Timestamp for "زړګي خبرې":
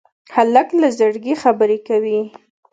0.97-1.77